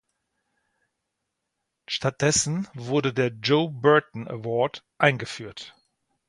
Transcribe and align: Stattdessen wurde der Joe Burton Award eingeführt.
Stattdessen 1.87 2.67
wurde 2.73 3.13
der 3.13 3.27
Joe 3.27 3.69
Burton 3.69 4.27
Award 4.27 4.83
eingeführt. 4.97 5.75